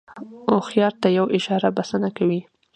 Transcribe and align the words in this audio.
هوښیار 0.49 0.93
ته 1.01 1.07
یوه 1.17 1.31
اشاره 1.37 1.69
بسنه 1.77 2.09
کوي. 2.17 2.41